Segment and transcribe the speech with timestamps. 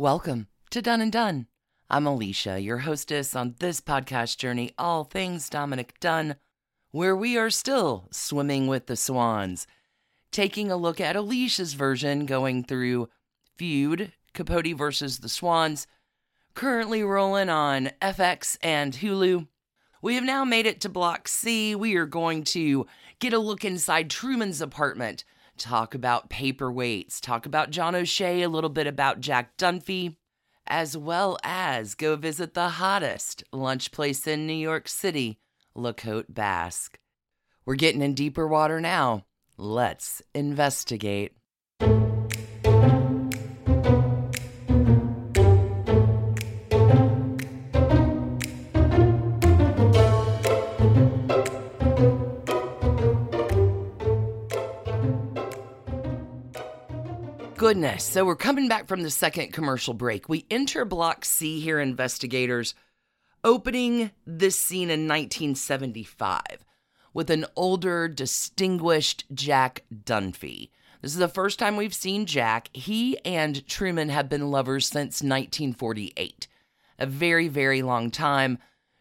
[0.00, 1.46] Welcome to Done and Dunne.
[1.90, 6.36] I'm Alicia, your hostess on this podcast journey, All Things Dominic Dunne,
[6.90, 9.66] where we are still swimming with the swans,
[10.32, 13.10] taking a look at Alicia's version going through
[13.58, 15.86] Feud, Capote versus the Swans,
[16.54, 19.48] currently rolling on FX and Hulu.
[20.00, 21.74] We have now made it to Block C.
[21.74, 22.86] We are going to
[23.18, 25.24] get a look inside Truman's apartment,
[25.60, 30.16] talk about paperweights, talk about John O'Shea, a little bit about Jack Dunphy,
[30.66, 35.38] as well as go visit the hottest lunch place in New York City,
[35.74, 36.98] La Côte Basque.
[37.64, 39.26] We're getting in deeper water now.
[39.56, 41.36] Let's investigate.
[57.60, 58.04] Goodness.
[58.04, 60.30] So we're coming back from the second commercial break.
[60.30, 62.74] We enter Block C here, investigators,
[63.44, 66.40] opening this scene in 1975
[67.12, 70.70] with an older, distinguished Jack Dunphy.
[71.02, 72.70] This is the first time we've seen Jack.
[72.72, 76.48] He and Truman have been lovers since 1948,
[76.98, 78.56] a very, very long time.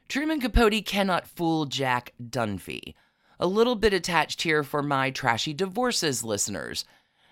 [0.09, 2.93] Truman Capote cannot fool Jack Dunphy.
[3.39, 6.83] A little bit attached here for my trashy divorces listeners.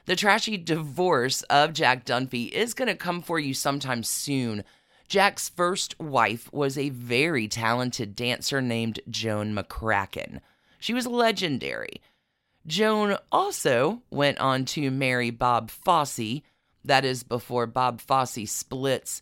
[0.08, 4.64] The trashy divorce of Jack Dunphy is going to come for you sometime soon.
[5.10, 10.40] Jack's first wife was a very talented dancer named Joan McCracken.
[10.80, 12.02] She was legendary.
[12.66, 16.42] Joan also went on to marry Bob Fosse,
[16.86, 19.22] that is before Bob Fosse splits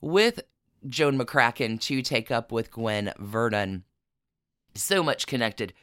[0.00, 0.40] with
[0.88, 3.84] Joan McCracken to take up with Gwen Verdon.
[4.74, 5.74] So much connected.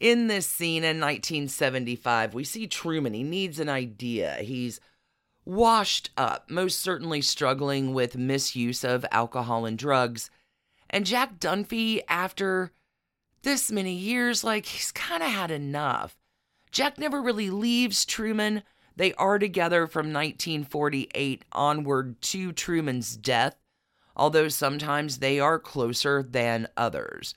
[0.00, 3.12] In this scene in 1975, we see Truman.
[3.12, 4.36] He needs an idea.
[4.40, 4.80] He's
[5.44, 10.30] washed up, most certainly struggling with misuse of alcohol and drugs.
[10.88, 12.72] And Jack Dunphy, after
[13.42, 16.16] this many years, like he's kind of had enough.
[16.70, 18.62] Jack never really leaves Truman.
[18.96, 23.56] They are together from 1948 onward to Truman's death,
[24.16, 27.34] although sometimes they are closer than others.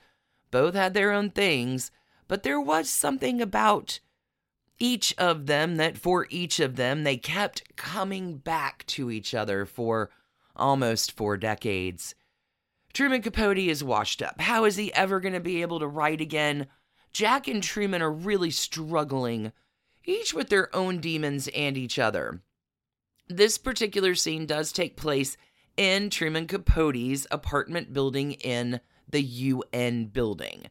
[0.50, 1.90] Both had their own things,
[2.28, 4.00] but there was something about
[4.78, 9.64] each of them that for each of them they kept coming back to each other
[9.64, 10.10] for
[10.56, 12.14] almost four decades.
[12.92, 14.40] Truman Capote is washed up.
[14.40, 16.66] How is he ever going to be able to write again?
[17.12, 19.52] Jack and Truman are really struggling,
[20.04, 22.42] each with their own demons and each other.
[23.28, 25.36] This particular scene does take place
[25.76, 30.66] in Truman Capote's apartment building in the UN building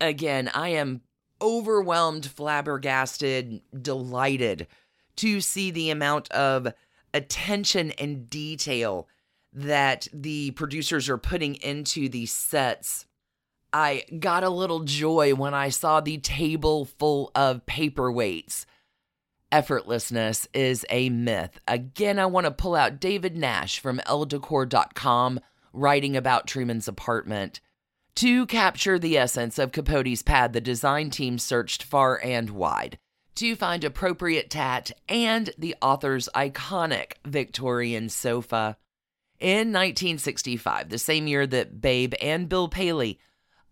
[0.00, 1.02] again, I am
[1.40, 4.66] overwhelmed, flabbergasted, delighted
[5.16, 6.72] to see the amount of
[7.14, 9.08] attention and detail
[9.52, 13.06] that the producers are putting into these sets.
[13.72, 18.64] I got a little joy when I saw the table full of paperweights.
[19.50, 21.58] Effortlessness is a myth.
[21.66, 25.40] Again, I want to pull out David Nash from elledecor.com
[25.72, 27.60] writing about Truman's apartment.
[28.18, 32.98] To capture the essence of Capote's pad, the design team searched far and wide
[33.36, 38.76] to find appropriate tat and the author's iconic Victorian sofa.
[39.38, 43.20] In 1965, the same year that Babe and Bill Paley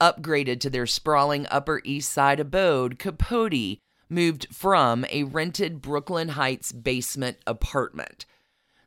[0.00, 6.70] upgraded to their sprawling Upper East Side abode, Capote moved from a rented Brooklyn Heights
[6.70, 8.26] basement apartment.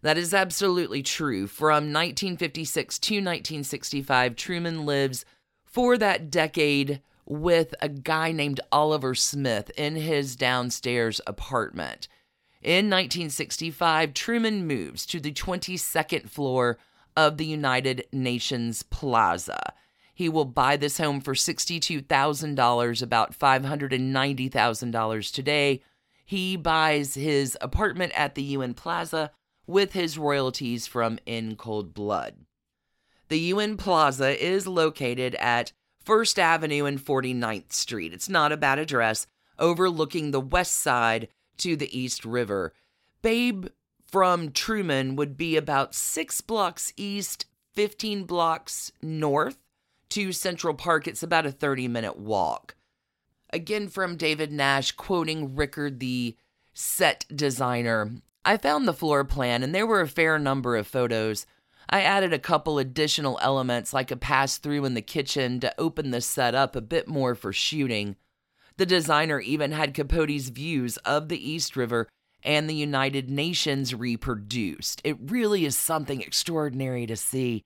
[0.03, 1.47] That is absolutely true.
[1.47, 5.25] From 1956 to 1965, Truman lives
[5.79, 12.09] for that decade with a guy named Oliver Smith in his downstairs apartment.
[12.61, 16.77] In 1965, Truman moves to the 22nd floor
[17.15, 19.73] of the United Nations Plaza.
[20.13, 25.81] He will buy this home for $62,000, about $590,000 today.
[26.25, 29.31] He buys his apartment at the UN Plaza
[29.65, 32.35] with his royalties from In Cold Blood.
[33.29, 35.71] The UN Plaza is located at
[36.05, 38.11] 1st Avenue and 49th Street.
[38.11, 39.27] It's not a bad address,
[39.59, 41.27] overlooking the west side
[41.57, 42.73] to the East River.
[43.21, 43.67] Babe
[44.03, 47.45] from Truman would be about six blocks east,
[47.75, 49.59] 15 blocks north
[50.09, 51.07] to Central Park.
[51.07, 52.75] It's about a 30 minute walk.
[53.51, 56.35] Again, from David Nash, quoting Rickard, the
[56.73, 58.11] set designer.
[58.43, 61.45] I found the floor plan, and there were a fair number of photos
[61.89, 66.11] I added a couple additional elements like a pass through in the kitchen to open
[66.11, 68.15] the set up a bit more for shooting.
[68.77, 72.07] The designer even had Capote's views of the East River
[72.43, 75.01] and the United Nations reproduced.
[75.03, 77.63] It really is something extraordinary to see.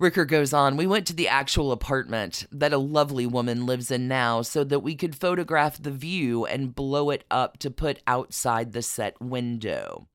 [0.00, 4.08] Ricker goes on, we went to the actual apartment that a lovely woman lives in
[4.08, 8.72] now so that we could photograph the view and blow it up to put outside
[8.72, 10.08] the set window.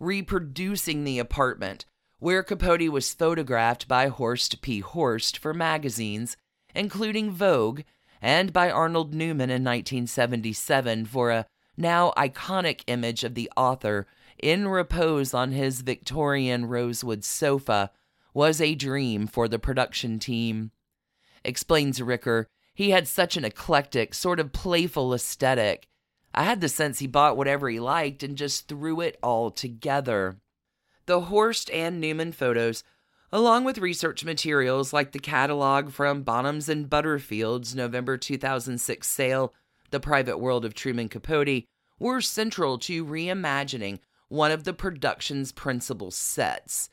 [0.00, 1.86] Reproducing the apartment,
[2.20, 4.80] where Capote was photographed by Horst P.
[4.80, 6.36] Horst for magazines,
[6.74, 7.80] including Vogue,
[8.22, 11.46] and by Arnold Newman in 1977 for a
[11.76, 14.06] now iconic image of the author
[14.38, 17.90] in repose on his Victorian rosewood sofa
[18.34, 20.70] was a dream for the production team.
[21.44, 25.88] Explains Ricker, he had such an eclectic, sort of playful aesthetic.
[26.34, 30.36] I had the sense he bought whatever he liked and just threw it all together.
[31.10, 32.84] The Horst and Newman photos,
[33.32, 39.52] along with research materials like the catalog from Bonhams and Butterfield's November 2006 sale,
[39.90, 41.64] The Private World of Truman Capote,
[41.98, 43.98] were central to reimagining
[44.28, 46.90] one of the production's principal sets.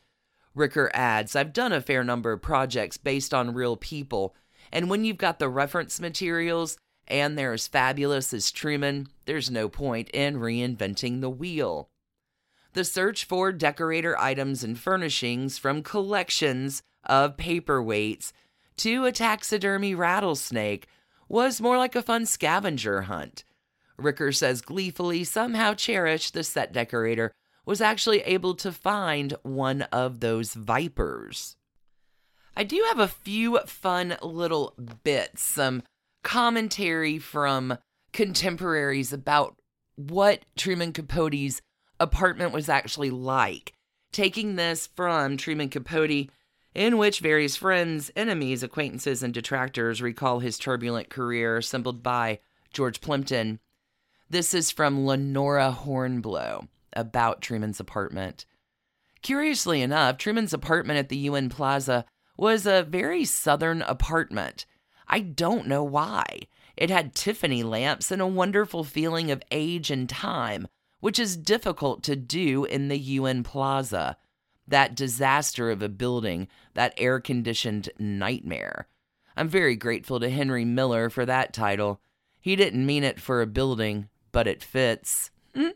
[0.55, 4.35] Ricker adds, I've done a fair number of projects based on real people,
[4.71, 9.69] and when you've got the reference materials and they're as fabulous as Truman, there's no
[9.69, 11.91] point in reinventing the wheel.
[12.73, 18.31] The search for decorator items and furnishings from collections of paperweights
[18.77, 20.87] to a taxidermy rattlesnake
[21.27, 23.43] was more like a fun scavenger hunt.
[23.97, 27.31] Ricker says gleefully, somehow cherished the set decorator
[27.65, 31.57] was actually able to find one of those vipers.
[32.55, 34.73] I do have a few fun little
[35.03, 35.83] bits, some
[36.23, 37.77] commentary from
[38.13, 39.57] contemporaries about
[39.95, 41.61] what Truman Capote's
[41.99, 43.73] apartment was actually like.
[44.11, 46.29] Taking this from Truman Capote,
[46.73, 52.39] in which various friends, enemies, acquaintances, and detractors recall his turbulent career assembled by
[52.71, 53.59] George Plimpton.
[54.29, 58.45] This is from Lenora Hornblow about Truman's apartment.
[59.21, 62.05] Curiously enough, Truman's apartment at the UN Plaza
[62.37, 64.65] was a very southern apartment.
[65.07, 66.41] I don't know why.
[66.75, 70.67] It had Tiffany lamps and a wonderful feeling of age and time,
[70.99, 74.17] which is difficult to do in the UN Plaza.
[74.67, 78.87] That disaster of a building, that air conditioned nightmare.
[79.35, 82.01] I'm very grateful to Henry Miller for that title.
[82.39, 85.31] He didn't mean it for a building, but it fits.
[85.55, 85.69] Hmm?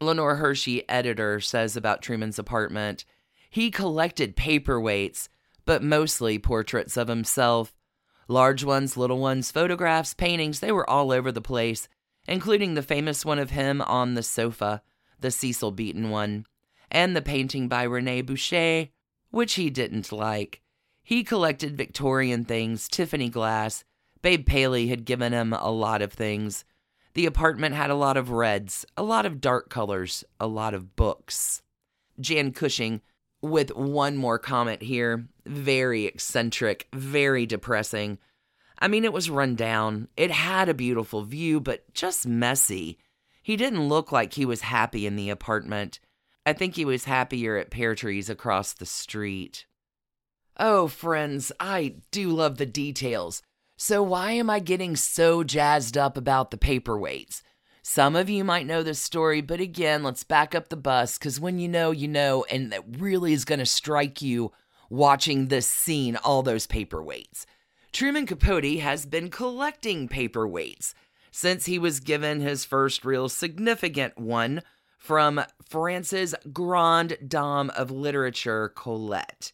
[0.00, 3.04] Lenore Hershey, editor, says about Truman's apartment
[3.50, 5.28] he collected paperweights,
[5.66, 7.74] but mostly portraits of himself.
[8.28, 11.88] Large ones, little ones, photographs, paintings, they were all over the place,
[12.30, 14.80] including the famous one of him on the sofa,
[15.18, 16.46] the Cecil Beaton one,
[16.90, 18.90] and the painting by René Bouché,
[19.30, 20.62] which he didn't like.
[21.02, 23.84] He collected Victorian things, Tiffany glass.
[24.22, 26.64] Babe Paley had given him a lot of things.
[27.14, 30.94] The apartment had a lot of reds, a lot of dark colors, a lot of
[30.94, 31.62] books.
[32.20, 33.00] Jan Cushing,
[33.42, 38.18] with one more comment here, very eccentric, very depressing.
[38.80, 40.08] I mean, it was run down.
[40.16, 42.98] It had a beautiful view, but just messy.
[43.42, 46.00] He didn't look like he was happy in the apartment.
[46.46, 49.66] I think he was happier at Pear Trees across the street.
[50.58, 53.42] Oh, friends, I do love the details.
[53.76, 57.42] So, why am I getting so jazzed up about the paperweights?
[57.82, 61.40] Some of you might know this story, but again, let's back up the bus because
[61.40, 64.52] when you know, you know, and that really is going to strike you
[64.90, 67.46] watching this scene all those paperweights.
[67.92, 70.94] Truman Capote has been collecting paperweights
[71.32, 74.62] since he was given his first real significant one
[74.96, 79.52] from France's grande dame of literature, Colette.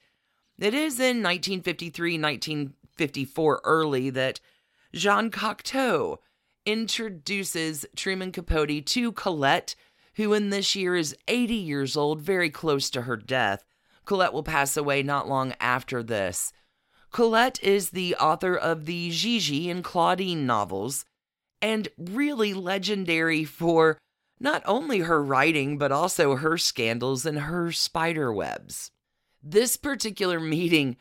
[0.59, 4.41] It is in 1953 1954 early that
[4.95, 6.19] Jean Cocteau
[6.67, 9.75] introduces Truman Capote to Colette,
[10.17, 13.65] who in this year is 80 years old, very close to her death.
[14.05, 16.53] Colette will pass away not long after this.
[17.11, 21.05] Colette is the author of the Gigi and Claudine novels,
[21.63, 23.99] and really legendary for
[24.39, 28.91] not only her writing, but also her scandals and her spider webs.
[29.43, 30.97] This particular meeting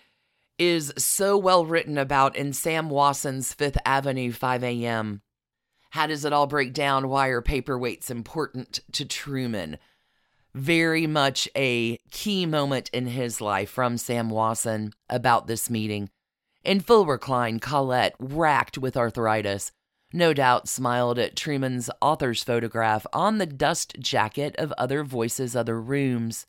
[0.57, 5.21] is so well written about in Sam Wasson's Fifth Avenue 5 a.m.
[5.89, 7.09] How does it all break down?
[7.09, 9.77] Why are paperweights important to Truman?
[10.55, 16.09] Very much a key moment in his life from Sam Wasson about this meeting.
[16.63, 19.74] In full recline, Colette, racked with arthritis,
[20.13, 25.81] no doubt smiled at Truman's author's photograph on the dust jacket of Other Voices, Other
[25.81, 26.47] Rooms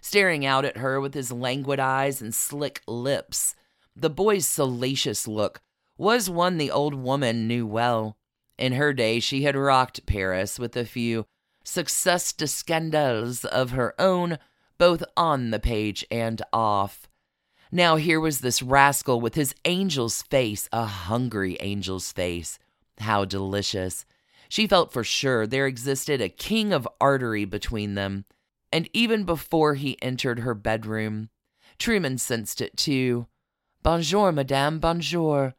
[0.00, 3.56] staring out at her with his languid eyes and slick lips.
[3.96, 5.60] The boy's salacious look
[5.96, 8.16] was one the old woman knew well.
[8.56, 11.26] In her day, she had rocked Paris with a few
[11.68, 14.38] success de scandales of her own,
[14.78, 17.08] both on the page and off.
[17.70, 22.58] Now here was this rascal with his angel's face, a hungry angel's face.
[22.98, 24.06] How delicious.
[24.48, 28.24] She felt for sure there existed a king of artery between them.
[28.72, 31.28] And even before he entered her bedroom,
[31.78, 33.26] Truman sensed it too.
[33.82, 35.54] Bonjour, madame, bonjour.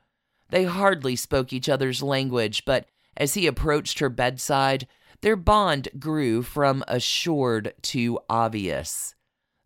[0.49, 4.87] They hardly spoke each other's language, but as he approached her bedside,
[5.21, 9.15] their bond grew from assured to obvious.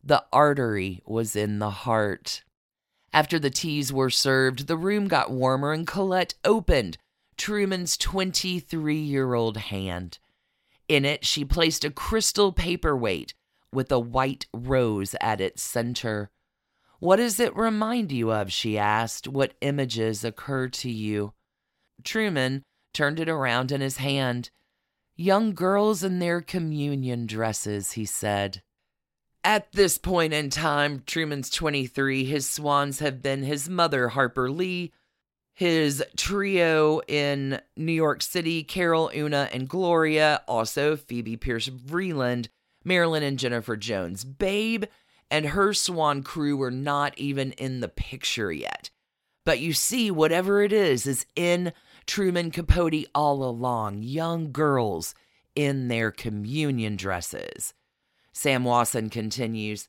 [0.04, 2.44] The artery was in the heart.
[3.14, 6.98] After the teas were served, the room got warmer and Colette opened
[7.38, 10.18] Truman's 23 year old hand.
[10.88, 13.34] In it, she placed a crystal paperweight
[13.72, 16.30] with a white rose at its center.
[17.00, 18.52] What does it remind you of?
[18.52, 19.28] she asked.
[19.28, 21.34] What images occur to you?
[22.04, 24.50] Truman turned it around in his hand.
[25.16, 28.62] Young girls in their communion dresses, he said.
[29.44, 32.24] At this point in time, Truman's 23.
[32.24, 34.94] His swans have been his mother, Harper Lee,
[35.54, 42.48] his trio in New York City, Carol, Oona, and Gloria, also Phoebe Pierce Vreeland,
[42.84, 44.24] Marilyn, and Jennifer Jones.
[44.24, 44.86] Babe
[45.30, 48.90] and her swan crew were not even in the picture yet.
[49.46, 51.74] But you see, whatever it is, is in
[52.06, 55.16] Truman Capote all along, young girls
[55.56, 57.74] in their communion dresses.
[58.34, 59.88] Sam Wasson continues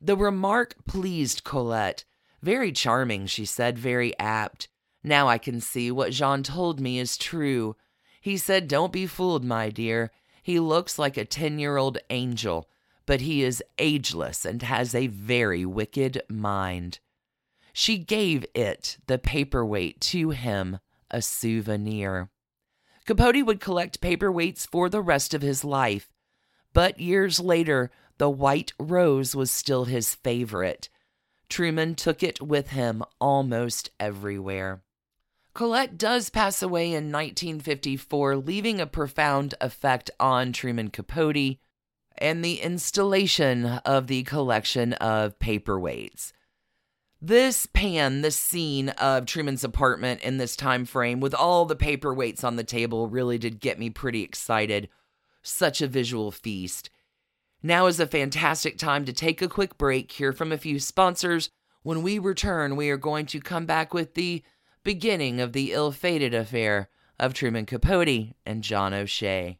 [0.00, 2.04] The remark pleased Colette.
[2.42, 4.68] Very charming, she said, very apt.
[5.02, 7.76] Now I can see what Jean told me is true.
[8.20, 10.10] He said, Don't be fooled, my dear.
[10.42, 12.68] He looks like a 10 year old angel,
[13.06, 16.98] but he is ageless and has a very wicked mind.
[17.72, 20.78] She gave it, the paperweight, to him
[21.14, 22.28] a souvenir.
[23.06, 26.12] Capote would collect paperweights for the rest of his life,
[26.72, 30.88] but years later, the white rose was still his favorite.
[31.48, 34.82] Truman took it with him almost everywhere.
[35.54, 41.58] Colette does pass away in 1954, leaving a profound effect on Truman Capote
[42.18, 46.32] and the installation of the collection of paperweights.
[47.26, 52.44] This pan, this scene of Truman's apartment in this time frame with all the paperweights
[52.44, 54.90] on the table really did get me pretty excited.
[55.40, 56.90] Such a visual feast.
[57.62, 61.48] Now is a fantastic time to take a quick break, hear from a few sponsors.
[61.82, 64.42] When we return, we are going to come back with the
[64.82, 69.58] beginning of the ill fated affair of Truman Capote and John O'Shea.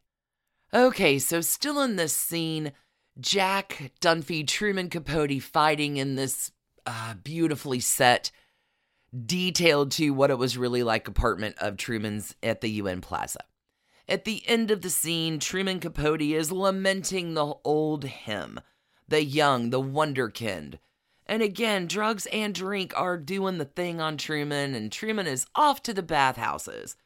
[0.75, 2.73] Okay, so still in this scene,
[3.19, 6.51] Jack Dunphy, Truman Capote fighting in this
[6.87, 8.31] uh, beautifully set,
[9.27, 13.41] detailed to what it was really like apartment of Truman's at the UN Plaza.
[14.09, 18.61] At the end of the scene, Truman Capote is lamenting the old him,
[19.09, 20.79] the young, the wonderkind.
[21.27, 25.83] And again, drugs and drink are doing the thing on Truman, and Truman is off
[25.85, 26.97] to the bathhouses.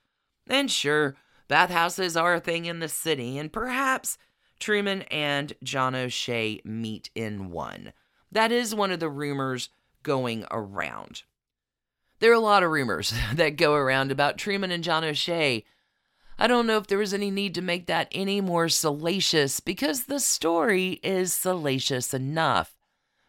[0.49, 1.15] And sure,
[1.47, 4.19] bathhouses are a thing in the city, and perhaps
[4.59, 7.93] Truman and John O'Shea meet in one.
[8.31, 9.71] That is one of the rumors
[10.03, 11.23] going around.
[12.21, 15.65] There are a lot of rumors that go around about Truman and John O'Shea.
[16.39, 20.05] I don't know if there was any need to make that any more salacious because
[20.05, 22.77] the story is salacious enough.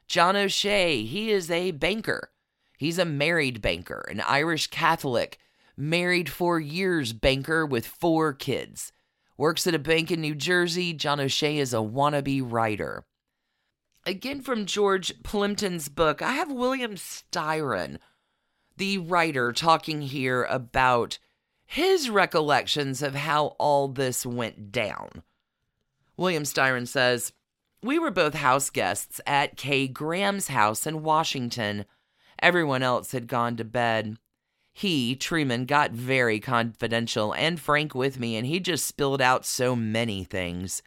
[0.07, 2.31] John O'Shea, he is a banker.
[2.77, 5.39] He's a married banker, an Irish Catholic,
[5.75, 8.91] married for years banker with four kids.
[9.37, 10.93] Works at a bank in New Jersey.
[10.93, 13.05] John O'Shea is a wannabe writer.
[14.09, 17.99] Again, from George Plimpton's book, I have William Styron,
[18.75, 21.19] the writer, talking here about
[21.63, 25.21] his recollections of how all this went down.
[26.17, 27.33] William Styron says,
[27.83, 31.85] We were both house guests at Kay Graham's house in Washington.
[32.41, 34.17] Everyone else had gone to bed.
[34.73, 39.75] He, Truman, got very confidential and frank with me, and he just spilled out so
[39.75, 40.81] many things.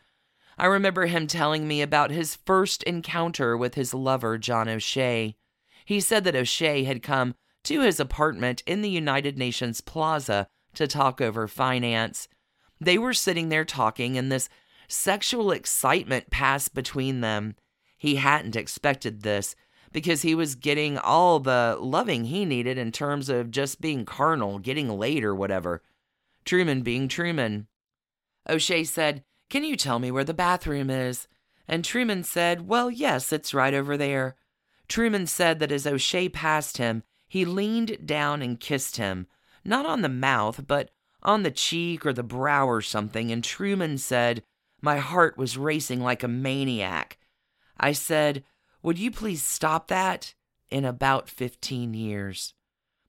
[0.58, 5.36] I remember him telling me about his first encounter with his lover, John O'Shea.
[5.84, 10.86] He said that O'Shea had come to his apartment in the United Nations Plaza to
[10.86, 12.28] talk over finance.
[12.80, 14.48] They were sitting there talking, and this
[14.88, 17.54] sexual excitement passed between them.
[17.96, 19.54] He hadn't expected this
[19.92, 24.58] because he was getting all the loving he needed in terms of just being carnal,
[24.58, 25.82] getting laid, or whatever.
[26.44, 27.68] Truman being Truman.
[28.48, 31.28] O'Shea said, can you tell me where the bathroom is?
[31.68, 34.34] And Truman said, Well, yes, it's right over there.
[34.88, 39.26] Truman said that as O'Shea passed him, he leaned down and kissed him,
[39.62, 40.88] not on the mouth, but
[41.22, 44.42] on the cheek or the brow or something, and Truman said,
[44.80, 47.18] My heart was racing like a maniac.
[47.78, 48.44] I said,
[48.82, 50.32] Would you please stop that?
[50.70, 52.54] In about 15 years.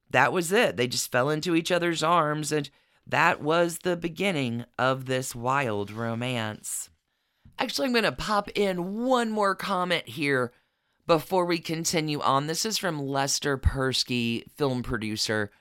[0.10, 0.76] That was it.
[0.76, 2.70] They just fell into each other's arms, and
[3.06, 6.90] that was the beginning of this wild romance.
[7.60, 10.52] Actually, I'm going to pop in one more comment here
[11.06, 12.48] before we continue on.
[12.48, 15.52] This is from Lester Persky, film producer.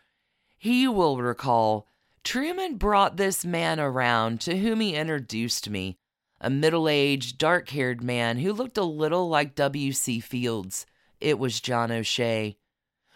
[0.56, 1.86] He will recall
[2.24, 5.98] Truman brought this man around to whom he introduced me,
[6.40, 10.20] a middle aged, dark haired man who looked a little like W.C.
[10.20, 10.86] Fields.
[11.20, 12.56] It was John O'Shea.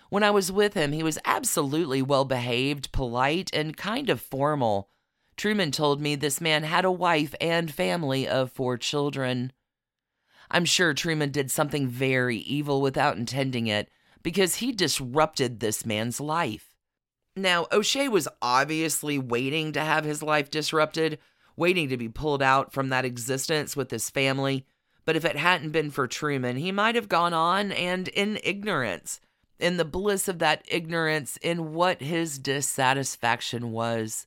[0.08, 4.88] When I was with him, he was absolutely well behaved, polite, and kind of formal.
[5.36, 9.52] Truman told me this man had a wife and family of four children.
[10.50, 13.90] I'm sure Truman did something very evil without intending it
[14.22, 16.74] because he disrupted this man's life.
[17.34, 21.18] Now, O'Shea was obviously waiting to have his life disrupted,
[21.56, 24.66] waiting to be pulled out from that existence with his family.
[25.04, 29.20] But if it hadn't been for Truman, he might have gone on and in ignorance,
[29.58, 34.26] in the bliss of that ignorance in what his dissatisfaction was.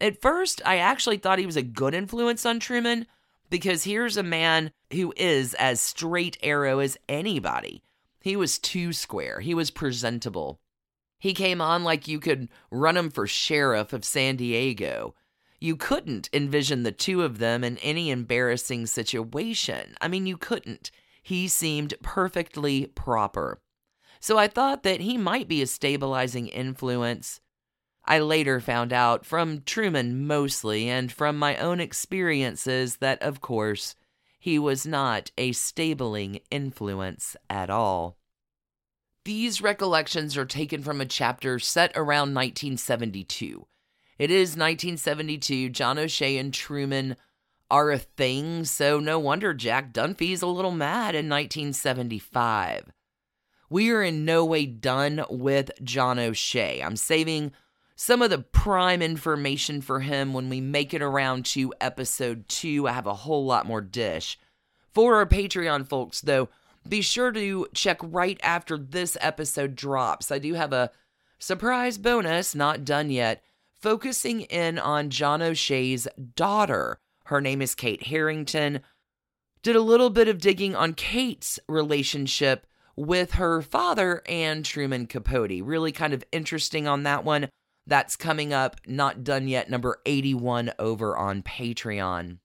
[0.00, 3.06] At first, I actually thought he was a good influence on Truman
[3.50, 7.82] because here's a man who is as straight arrow as anybody.
[8.20, 10.60] He was too square, he was presentable.
[11.18, 15.14] He came on like you could run him for sheriff of San Diego.
[15.58, 19.94] You couldn't envision the two of them in any embarrassing situation.
[20.02, 20.90] I mean, you couldn't.
[21.22, 23.62] He seemed perfectly proper.
[24.24, 27.42] So I thought that he might be a stabilizing influence.
[28.06, 33.94] I later found out from Truman mostly and from my own experiences that, of course,
[34.38, 38.16] he was not a stabling influence at all.
[39.26, 43.66] These recollections are taken from a chapter set around 1972.
[44.18, 45.68] It is 1972.
[45.68, 47.16] John O'Shea and Truman
[47.70, 52.90] are a thing, so no wonder Jack Dunphy's a little mad in 1975.
[53.74, 56.80] We are in no way done with John O'Shea.
[56.80, 57.50] I'm saving
[57.96, 62.86] some of the prime information for him when we make it around to episode two.
[62.86, 64.38] I have a whole lot more dish.
[64.92, 66.50] For our Patreon folks, though,
[66.88, 70.30] be sure to check right after this episode drops.
[70.30, 70.92] I do have a
[71.40, 73.42] surprise bonus, not done yet,
[73.80, 76.06] focusing in on John O'Shea's
[76.36, 77.00] daughter.
[77.24, 78.82] Her name is Kate Harrington.
[79.64, 85.62] Did a little bit of digging on Kate's relationship with her father and Truman Capote.
[85.62, 87.48] Really kind of interesting on that one.
[87.86, 92.38] That's coming up, not done yet, number 81 over on Patreon.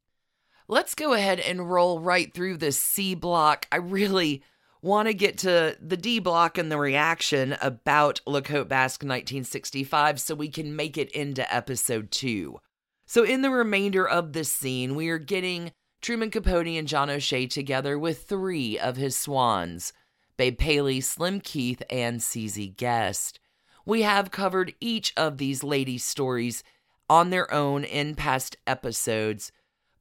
[0.67, 3.65] Let's go ahead and roll right through this C block.
[3.71, 4.43] I really
[4.81, 10.19] want to get to the D block and the reaction about La Côte Basque 1965
[10.19, 12.59] so we can make it into episode two.
[13.05, 17.47] So, in the remainder of this scene, we are getting Truman Capote and John O'Shea
[17.47, 19.91] together with three of his swans
[20.39, 23.41] Babe Paley, Slim Keith, and CZ Guest.
[23.85, 26.63] We have covered each of these ladies' stories
[27.09, 29.51] on their own in past episodes,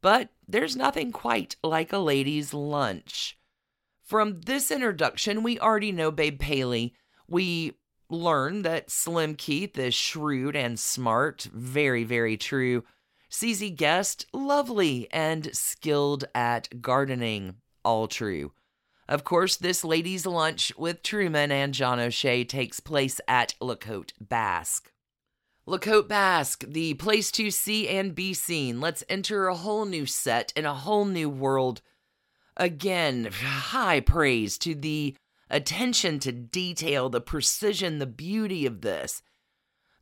[0.01, 3.37] but there's nothing quite like a lady's lunch.
[4.05, 6.95] From this introduction, we already know Babe Paley.
[7.27, 7.73] We
[8.09, 12.85] learn that Slim Keith is shrewd and smart, very, very true.
[13.29, 18.53] CZ Guest, lovely and skilled at gardening, all true.
[19.09, 24.13] Of course, this ladies' lunch with Truman and John O'Shea takes place at La Côte
[24.21, 24.93] Basque.
[25.65, 28.83] La Côte Basque, the place to see and be seen.
[28.83, 31.81] Let's enter a whole new set in a whole new world.
[32.59, 35.17] Again, high praise to the
[35.49, 39.23] attention to detail, the precision, the beauty of this.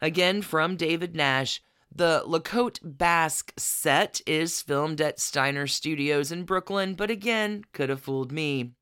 [0.01, 1.63] Again, from David Nash,
[1.95, 7.89] the La Côte Basque set is filmed at Steiner Studios in Brooklyn, but again, could
[7.89, 8.73] have fooled me.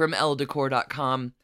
[0.00, 1.34] From elledecor.com,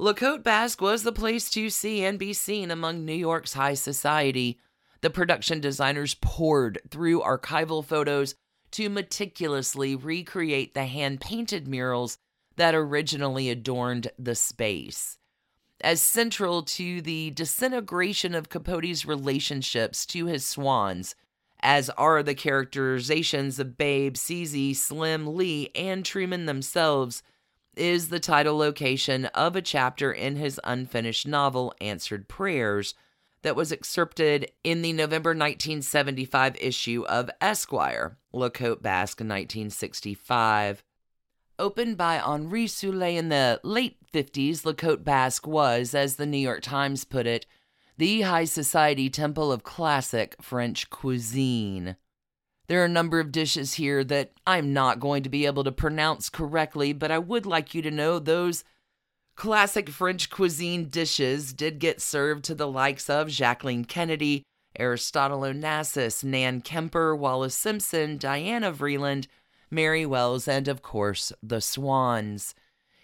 [0.00, 4.58] Lakota Basque was the place to see and be seen among New York's high society.
[5.02, 8.34] The production designers poured through archival photos
[8.72, 12.18] to meticulously recreate the hand painted murals
[12.56, 15.16] that originally adorned the space.
[15.80, 21.14] As central to the disintegration of Capote's relationships to his swans,
[21.60, 27.22] as are the characterizations of Babe, CZ, Slim, Lee, and Truman themselves,
[27.76, 32.94] is the title location of a chapter in his unfinished novel, Answered Prayers,
[33.42, 40.82] that was excerpted in the November 1975 issue of Esquire, La Côte Basque 1965.
[41.58, 46.38] Opened by Henri Soulé in the late 50s, La Côte Basque was, as the New
[46.38, 47.46] York Times put it,
[47.98, 51.96] the high society temple of classic French cuisine.
[52.72, 55.70] There are a number of dishes here that I'm not going to be able to
[55.70, 58.64] pronounce correctly, but I would like you to know those
[59.36, 64.42] classic French cuisine dishes did get served to the likes of Jacqueline Kennedy,
[64.78, 69.26] Aristotle Onassis, Nan Kempner, Wallis Simpson, Diana Vreeland,
[69.70, 72.54] Mary Wells, and of course, the Swans.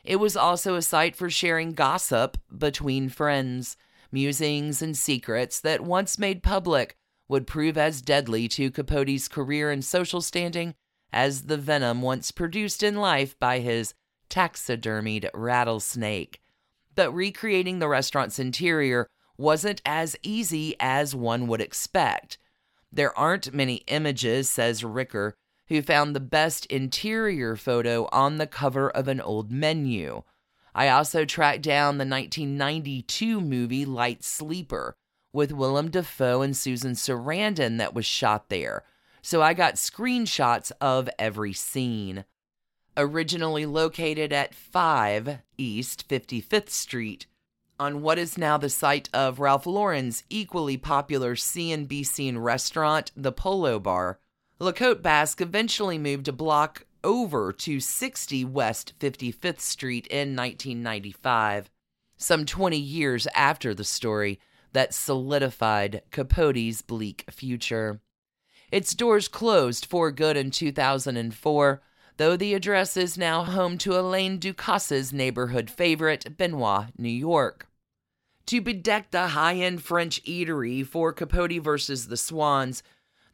[0.02, 3.76] It was also a site for sharing gossip between friends,
[4.10, 6.96] musings, and secrets that once made public
[7.28, 10.74] would prove as deadly to Capote's career and social standing
[11.12, 13.94] as the venom once produced in life by his
[14.28, 16.40] taxidermied rattlesnake.
[16.94, 22.38] But recreating the restaurant's interior wasn't as easy as one would expect.
[22.90, 25.34] There aren't many images, says Ricker,
[25.68, 30.22] who found the best interior photo on the cover of an old menu.
[30.74, 34.96] I also tracked down the 1992 movie Light Sleeper
[35.32, 38.84] with Willem Dafoe and Susan Sarandon that was shot there,
[39.22, 42.24] so I got screenshots of every scene.
[42.96, 47.26] Originally located at 5 East 55th Street,
[47.78, 53.30] on what is now the site of Ralph Lauren's equally popular C&B scene restaurant, the
[53.30, 54.18] Polo Bar,
[54.58, 61.70] La Côte Basque eventually moved a block over to 60 West 55th Street in 1995,
[62.16, 64.40] some 20 years after the story
[64.72, 68.00] that solidified Capote's bleak future.
[68.70, 71.82] Its doors closed for good in 2004,
[72.16, 77.68] though the address is now home to Alain Ducasse's neighborhood favorite, Benoit, New York
[78.48, 82.82] to bedeck the high end French eatery for Capote versus the Swans,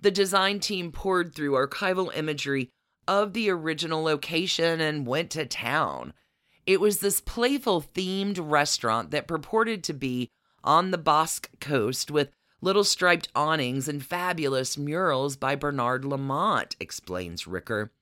[0.01, 2.69] the design team poured through archival imagery
[3.07, 6.15] of the original location and went to town.
[6.67, 10.31] It was this playful themed restaurant that purported to be
[10.65, 17.47] on the Basque coast with little striped awnings and fabulous murals by Bernard Lamotte, explains
[17.47, 17.93] Ricker.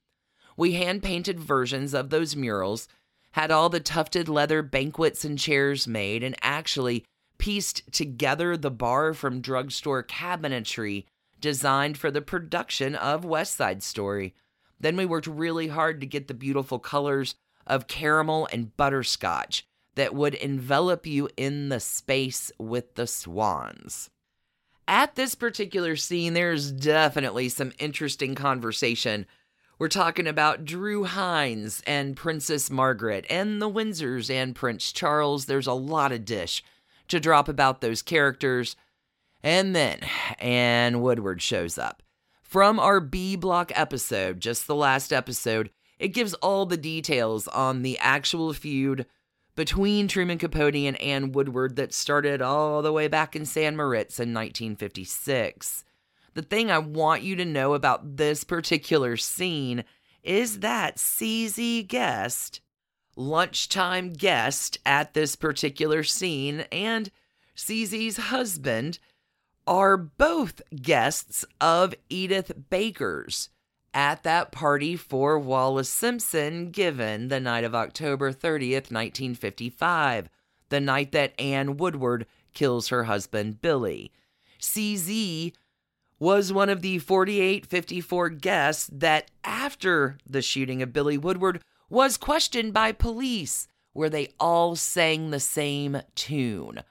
[0.57, 2.89] We hand painted versions of those murals
[3.33, 7.05] had all the tufted leather banquets and chairs made, and actually
[7.39, 11.07] pieced together the bar from drugstore cabinetry
[11.41, 14.35] designed for the production of West Side Story.
[14.79, 17.35] Then we worked really hard to get the beautiful colors
[17.67, 24.11] of caramel and butterscotch that would envelop you in the space with the swans.
[24.89, 29.27] At this particular scene, there's definitely some interesting conversation
[29.83, 35.47] we're talking about Drue Heinz and Princess Margaret and the Windsors and Prince Charles.
[35.47, 36.63] There's a lot of dish
[37.09, 38.77] to drop about those characters.
[39.43, 39.99] And then
[40.39, 42.05] Anne Woodward shows up.
[42.43, 47.83] From our B block episode, just the last episode, it gives all the details on
[47.83, 49.05] the actual feud
[49.55, 54.19] between Truman Capote and Anne Woodward that started all the way back in San Moritz
[54.19, 55.85] in 1956
[56.35, 59.85] the thing I want you to know about this particular scene
[60.23, 62.61] is that CZ guest,
[63.17, 67.11] lunchtime guest at this particular scene, and
[67.57, 68.99] CZ's husband
[69.67, 73.51] are both guests of Edith Baker's
[73.95, 80.29] at that party for Wallis Simpson given the night of October 30th, 1955,
[80.69, 84.13] the night that Anne Woodward kills her husband Billy.
[84.61, 85.53] CZ
[86.19, 92.73] was one of the 4854 guests that, after the shooting of Billy Woodward, was questioned
[92.73, 96.83] by police, where they all sang the same tune.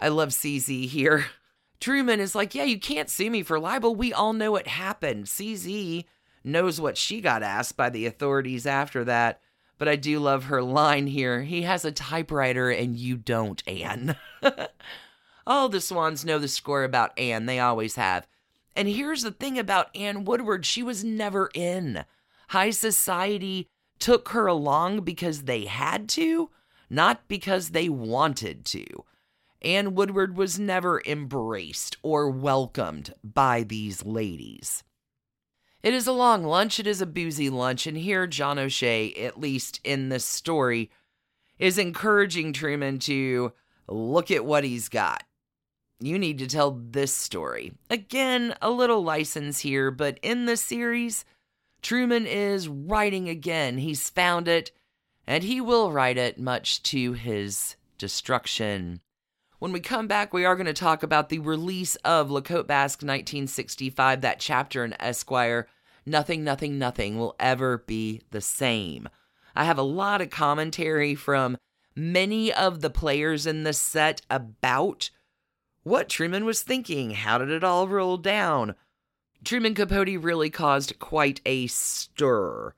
[0.00, 1.26] I love CZ here.
[1.80, 3.94] Truman is like, Yeah, you can't sue me for libel.
[3.94, 5.26] We all know it happened.
[5.26, 6.04] CZ
[6.44, 9.40] knows what she got asked by the authorities after that.
[9.78, 11.42] But I do love her line here.
[11.42, 14.16] He has a typewriter and you don't, Anne.
[15.46, 17.46] all the swans know the score about Anne.
[17.46, 18.26] They always have.
[18.76, 22.04] And here's the thing about Anne Woodward she was never in.
[22.48, 26.50] High society took her along because they had to,
[26.90, 28.84] not because they wanted to.
[29.62, 34.82] Anne Woodward was never embraced or welcomed by these ladies.
[35.84, 39.38] It is a long lunch, it is a boozy lunch, and here John O'Shea, at
[39.38, 40.90] least in this story,
[41.60, 43.52] is encouraging Truman to
[43.86, 45.22] look at what he's got
[46.00, 47.72] you need to tell this story.
[47.88, 51.24] Again, a little license here, but in the series,
[51.82, 53.78] Truman is writing again.
[53.78, 54.70] He's found it,
[55.26, 59.00] and he will write it much to his destruction.
[59.64, 62.66] When we come back, we are going to talk about the release of La Côte
[62.66, 65.66] Basque 1965, that chapter in Esquire.
[66.04, 69.08] Nothing, nothing, nothing will ever be the same.
[69.56, 71.56] I have a lot of commentary from
[71.96, 75.08] many of the players in the set about
[75.82, 77.12] what Truman was thinking.
[77.12, 78.74] How did it all roll down?
[79.44, 82.74] Truman Capote really caused quite a stir.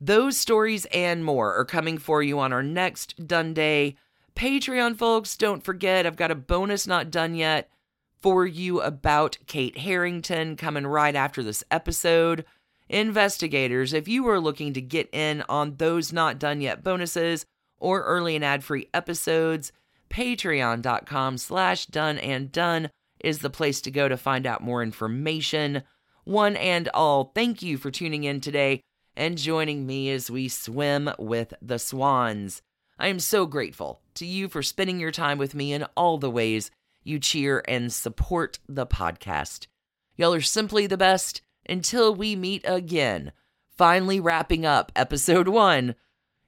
[0.00, 3.98] Those stories and more are coming for you on our next Done Day.
[4.34, 7.68] Patreon folks, don't forget, I've got a bonus not done yet
[8.20, 12.44] for you about Kate Harrington coming right after this episode.
[12.88, 17.44] Investigators, if you are looking to get in on those not done yet bonuses
[17.78, 19.72] or early and ad-free episodes,
[20.10, 22.90] patreon.com slash done and dunne
[23.20, 25.82] is the place to go to find out more information.
[26.24, 28.80] One and all, thank you for tuning in today
[29.16, 32.62] and joining me as we swim with the swans.
[32.98, 36.30] I am so grateful to you for spending your time with me in all the
[36.30, 36.70] ways
[37.02, 39.66] you cheer and support the podcast.
[40.16, 43.32] Y'all are simply the best until we meet again.
[43.76, 45.94] Finally, wrapping up episode one.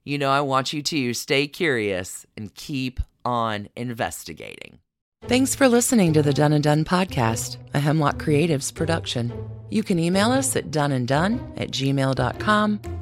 [0.05, 4.79] You know, I want you to stay curious and keep on investigating.
[5.25, 9.33] Thanks for listening to the Done and Dunne podcast, a Hemlock Creatives production.
[9.71, 13.02] You can email us at doneanddunne at gmail.com.